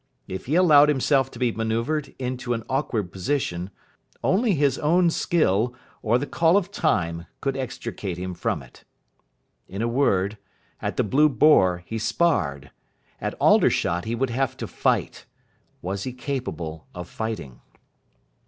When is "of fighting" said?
16.95-17.61